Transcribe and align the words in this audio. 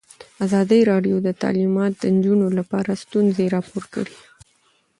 ازادي 0.45 0.79
راډیو 0.91 1.15
د 1.25 1.29
تعلیمات 1.41 1.93
د 1.97 2.03
نجونو 2.15 2.47
لپاره 2.57 2.91
ستونزې 3.03 3.45
راپور 3.55 3.83
کړي. 3.93 4.17